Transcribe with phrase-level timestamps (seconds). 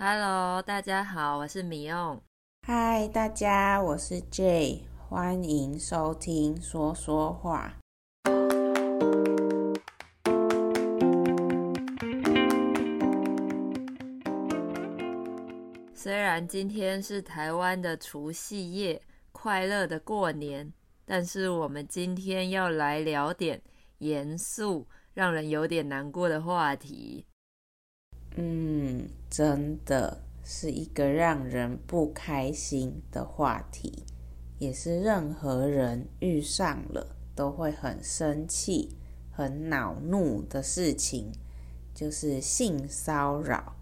[0.00, 2.22] Hello，大家好，我是米用。
[2.68, 7.74] Hi，大家，我是 Jay，欢迎收听说说话。
[15.92, 19.02] 虽然今天是台湾的除夕夜，
[19.32, 20.72] 快乐的过年，
[21.04, 23.60] 但是我们今天要来聊点
[23.98, 27.26] 严肃、让人有点难过的话题。
[28.36, 34.04] 嗯，真的是一个让人不开心的话题，
[34.58, 38.96] 也是任何人遇上了都会很生气、
[39.30, 41.30] 很恼怒的事情，
[41.94, 43.76] 就是性骚扰。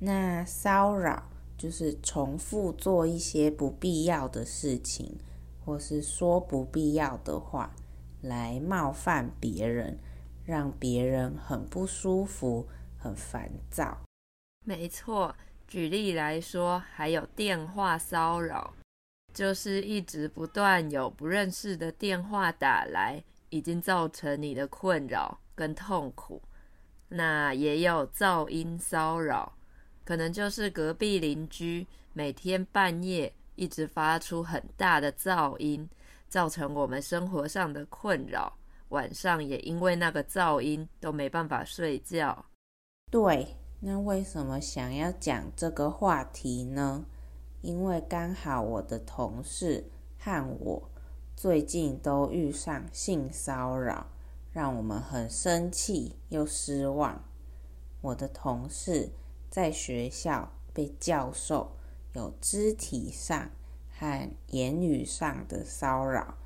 [0.00, 5.16] 那骚扰就是重复做一些不必要的事情，
[5.64, 7.74] 或是说不必要的话，
[8.20, 9.98] 来冒犯别人，
[10.44, 12.66] 让别人很不舒服。
[12.96, 13.98] 很烦躁，
[14.64, 15.34] 没错。
[15.66, 18.72] 举例来说，还有电话骚扰，
[19.32, 26.40] 就是一直不断有不认识的电话打来，已经造成你的困扰跟痛苦。
[27.08, 29.56] 那也有噪音骚扰，
[30.04, 35.88] 可能就是隔壁邻居每天半夜一直发出很大的噪音，
[36.28, 38.56] 造成我们生活上的困扰，
[38.90, 42.44] 晚上也因为那个噪音都没办法睡觉。
[43.10, 43.46] 对，
[43.86, 47.04] 那为什么想要讲这个话题呢？
[47.60, 49.84] 因为刚好我的同事
[50.18, 50.88] 和我
[51.36, 54.06] 最近都遇上性骚扰，
[54.54, 57.22] 让我们很生气又失望。
[58.00, 59.10] 我的同事
[59.50, 61.72] 在学校被教授
[62.14, 63.50] 有肢体上
[63.98, 66.38] 和言语上的骚扰，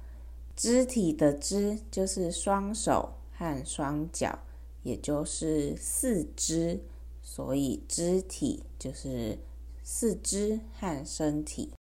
[0.57, 4.41] 肢体的肢就是双手和双脚。
[4.85, 6.81] 也就是四肢，
[7.31, 9.39] 所以肢体就是
[9.83, 11.71] 四肢和身体。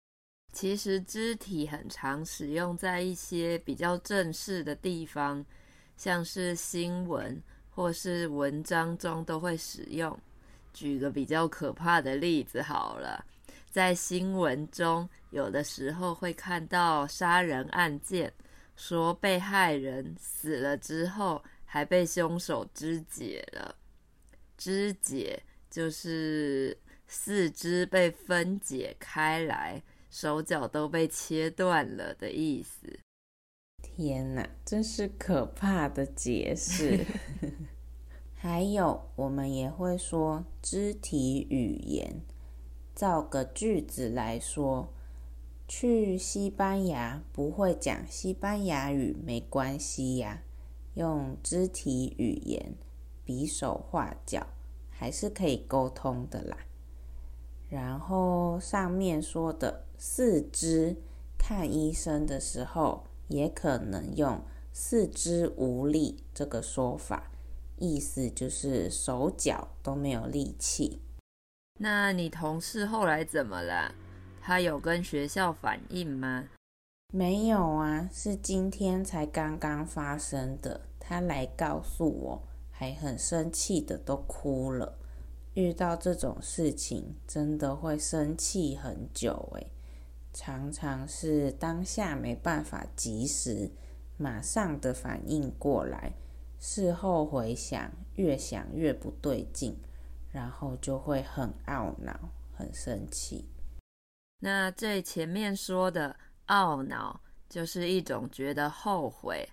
[0.52, 5.42] 其实肢体很常使用在一些比较正式的地方，
[5.96, 10.16] 像是新闻或是文章中都会使用。
[10.74, 13.24] 举个比较可怕的例子好了，
[13.70, 18.30] 在新闻中，有的时候会看到杀人案件，
[18.76, 21.42] 说被害人死了之后。
[21.70, 23.76] 还被凶手肢解了，
[24.58, 26.76] 肢解就是
[27.06, 32.98] 四肢被分解开来，手脚都被切断了的意思。
[33.80, 37.06] 天哪，真是可怕的解释。
[38.34, 42.20] 还有，我们也会说肢体语言。
[42.94, 44.92] 造个句子来说，
[45.68, 50.42] 去西班牙不会讲西班牙语没关系呀。
[50.94, 52.74] 用肢体语言
[53.28, 54.46] 比手画脚
[54.88, 56.56] 还是可以沟通的啦。
[57.68, 60.96] 然后上面说的四肢
[61.36, 64.40] 看医生的时候，也可能用
[64.72, 67.30] 四肢无力这个说法，
[67.76, 71.02] 意思就是手脚都没有力气。
[71.78, 73.94] 那你同事后来怎么了？
[74.40, 76.48] 他有跟学校反映吗？
[77.12, 80.80] 没有啊，是今天才刚刚发生的。
[80.98, 82.42] 他来告诉我，
[82.78, 84.96] 还很生气的都哭了。
[85.54, 89.66] 遇到这种事情，真的会生气很久诶，
[90.32, 93.68] 常常是当下没办法及时、
[94.16, 96.12] 马上的反应过来，
[96.60, 99.76] 事后回想，越想越不对劲，
[100.30, 103.50] 然后就会很懊恼、很生气。
[104.38, 106.14] 那最前面说的
[106.46, 109.48] 懊恼，就是一种觉得后悔。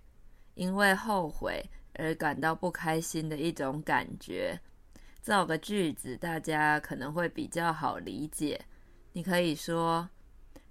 [0.54, 4.60] 因为后悔而感到不开心的一种感觉。
[5.22, 8.64] 造个句子，大家可能会比较好理解。
[9.14, 10.08] 你可以说，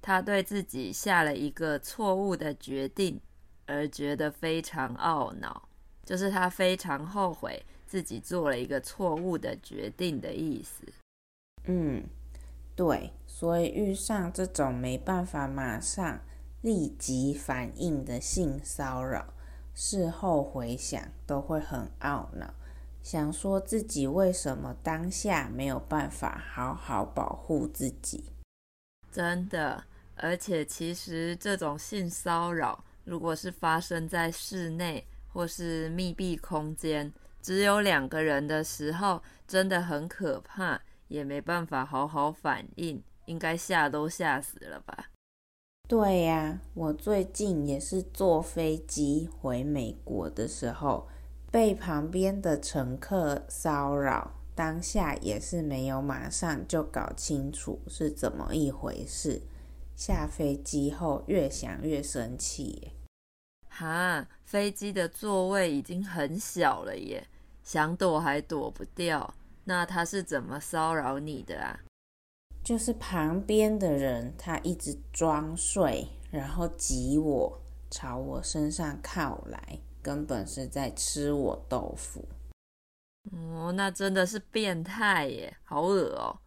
[0.00, 3.20] 他对自己下了一个错误的决定
[3.66, 5.68] 而觉得非常懊恼，
[6.04, 10.84] 就是他非常后悔自己做了一个错误的决定的意思。
[11.64, 12.04] 嗯，
[12.76, 16.20] 对，所以遇上这种没办法马上
[16.60, 19.33] 立即反应的性骚扰。
[19.74, 22.54] 事后回想都会很懊恼，
[23.02, 28.32] 想说自己为什么当下没有办法好好保护自己。
[29.10, 29.84] 真的，
[30.16, 37.12] 而且其实这种性骚扰，如果是发生在室内或是密闭空间，
[37.42, 45.10] 只有两个人的时候，真的很可怕，也没办法好好反应，应该吓都吓死了吧。
[45.86, 51.06] 对呀，我最近也是坐飞机回美国的时候，
[51.50, 59.42] 被旁边的乘客骚扰，当下也是没有马上就搞清楚是怎么一回事。
[59.94, 62.92] 下飞机后越想越生气。
[63.68, 67.28] 哈，飞机的座位已经很小了耶，
[67.62, 69.34] 想躲还躲不掉。
[69.64, 71.80] 那他是怎么骚扰你的啊？
[72.64, 82.26] 就是旁边的人，他一直装睡，然后挤我，朝我身上靠来，根本是在吃我豆腐。
[83.30, 86.40] 哦，那真的是变态耶，好恶哦！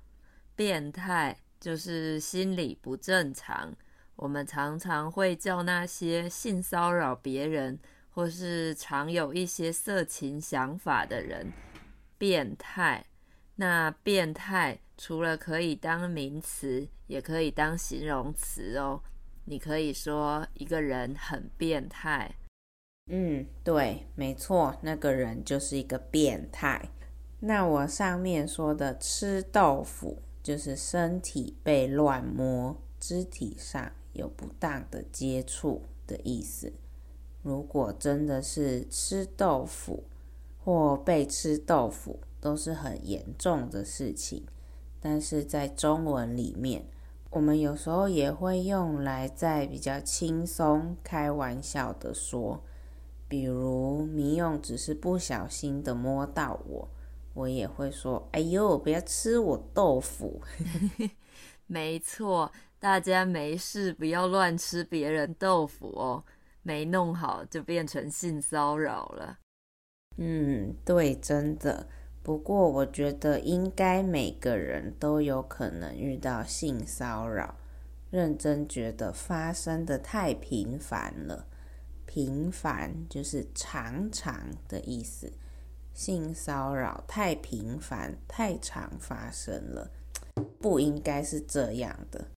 [0.55, 3.75] 变态就是心理不正常。
[4.15, 7.79] 我们常常会叫那些性骚扰别人，
[8.09, 11.53] 或是常有一些色情想法的人
[12.17, 13.05] 变态。
[13.57, 19.01] 那变态除了可以当名词，也可以当形容词哦。
[19.45, 22.35] 你可以说一个人很变态。
[23.09, 26.89] 嗯，对，没错，那个人就是一个变态。
[27.39, 36.73] 那我上面说的吃豆腐，就是身体被乱摸，肢体上有不当的接触的意思。
[37.43, 40.03] 如果真的是吃豆腐
[40.63, 44.45] 或被吃豆腐，都是很严重的事情。
[44.99, 46.85] 但是在中文里面，
[47.29, 52.63] 我们有时候也会用来在比较轻松、开玩笑的说。
[53.29, 56.89] 比如米勇只是不小心的摸到我，
[57.33, 60.41] 我也会说：“哎呦，不要吃我豆腐。”
[61.67, 62.49] 没错，
[62.79, 66.23] 大家没事不要乱吃别人豆腐哦，
[66.63, 69.39] 没弄好就变成性骚扰了。
[70.15, 71.85] 嗯，对，真的。
[72.27, 77.55] 不过我觉得应该每个人都有可能遇到性骚扰，
[78.11, 81.47] 认真觉得发生的太频繁了。
[82.05, 85.31] 频繁就是常常的意思，
[85.93, 89.89] 性骚扰太频繁、太常发生了，
[90.59, 92.27] 不应该是这样的。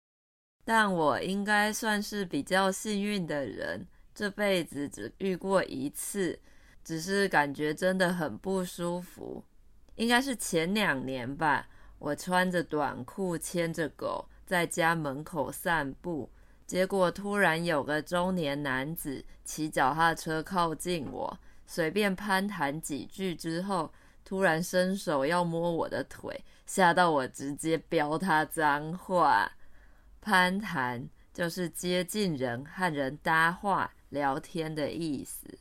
[0.65, 3.85] 但我应该算是比较幸运的人，
[4.15, 6.39] 这辈子只遇过一次，
[6.85, 9.43] 只是感觉真的很不舒服。
[10.01, 11.69] 应该是前两年吧，
[11.99, 16.31] 我穿着短裤牵着狗在家门口散步。
[16.67, 23.93] 结果突然有个中年男子骑脚踏车靠近我，随便攀谈几句之后，
[24.25, 29.53] 突然伸手要摸我的腿，吓到我直接飙他脏话。
[30.23, 35.59] 攀谈就是接近人和人搭话聊天的意思。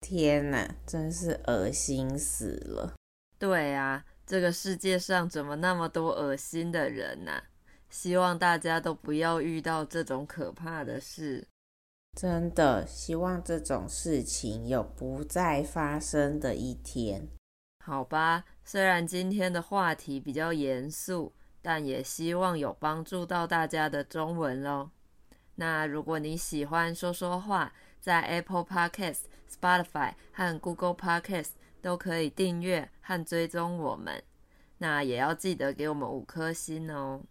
[0.00, 2.94] 天哪，真是恶心死了！
[3.38, 7.42] 对啊，这个世界上怎么那么多恶心的人呢？
[7.88, 11.46] 希望大家都不要遇到这种可怕的事。
[12.18, 17.28] 真的，希望这种事情有不再发生的一天。
[17.84, 21.32] 好吧，虽然今天的话题比较严肃，
[21.62, 24.90] 但也希望有帮助到大家的中文喽。
[25.54, 29.20] 那如果你喜欢说说话，在 Apple Podcast、
[29.50, 34.22] Spotify 和 Google Podcast 都可以订阅和追踪我们。
[34.78, 37.22] 那也要记得给我们五颗星哦。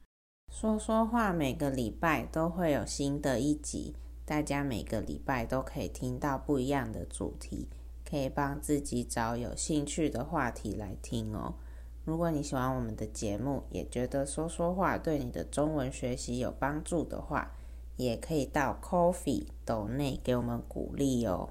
[0.51, 3.95] 说说话，每个礼拜都会有新的一集，
[4.25, 7.67] 大家每个礼拜都可以听到不一样的主题，
[8.09, 11.55] 可以帮自己找有兴趣的话题来听哦。
[12.05, 17.51] 如果你喜欢我们的节目，也觉得说说话对你的中文学习有帮助的话，
[17.97, 21.49] 也可以到 Coffee 斗内给我们鼓励哦。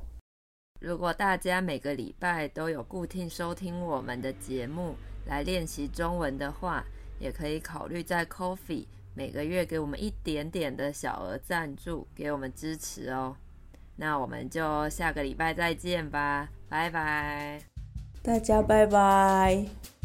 [0.78, 4.95] 如果大家每个礼拜都有固定收听我们的节目
[5.26, 6.85] 来练习中文的话，
[7.18, 13.37] 也可以考虑在 Coffee 每个月给我们一点点的小额赞助，给我们支持哦。
[13.97, 17.62] 那我们就下个礼拜再见吧，拜拜，
[18.23, 19.96] 大家拜拜。